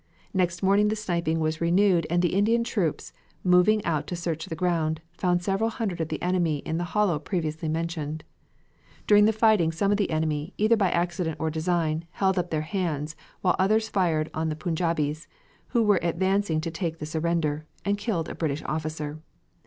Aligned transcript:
Next 0.33 0.63
morning 0.63 0.87
the 0.87 0.95
sniping 0.95 1.39
was 1.39 1.61
renewed 1.61 2.07
and 2.09 2.23
the 2.23 2.33
Indian 2.33 2.63
troops, 2.63 3.13
moving 3.43 3.85
out 3.85 4.07
to 4.07 4.15
search 4.15 4.47
the 4.47 4.55
ground, 4.55 4.99
found 5.15 5.43
several 5.43 5.69
hundred 5.69 6.01
of 6.01 6.07
the 6.09 6.19
enemy 6.23 6.57
in 6.65 6.79
the 6.79 6.83
hollow 6.97 7.19
previously 7.19 7.69
mentioned. 7.69 8.23
During 9.05 9.25
the 9.25 9.31
fighting 9.31 9.71
some 9.71 9.91
of 9.91 9.97
the 9.97 10.09
enemy, 10.09 10.55
either 10.57 10.75
by 10.75 10.89
accident 10.89 11.35
or 11.39 11.51
design, 11.51 12.05
held 12.13 12.39
up 12.39 12.49
their 12.49 12.61
hands, 12.61 13.15
while 13.41 13.55
others 13.59 13.89
fired 13.89 14.31
on 14.33 14.49
the 14.49 14.55
Punjabis, 14.55 15.27
who 15.67 15.83
were 15.83 15.99
advancing 16.01 16.61
to 16.61 16.71
take 16.71 16.97
the 16.97 17.05
surrender, 17.05 17.67
and 17.85 17.95
killed 17.99 18.27
a 18.27 18.33
British 18.33 18.63
officer. 18.65 19.19